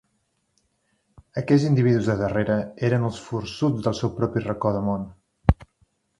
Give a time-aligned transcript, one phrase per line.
[1.41, 2.57] Aquells individus de darrere
[2.89, 5.07] eren els forçuts del seu propi racó de món.